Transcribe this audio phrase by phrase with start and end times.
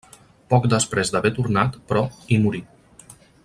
[0.53, 2.03] Poc després d'haver tornat, però,
[2.33, 2.65] hi morí.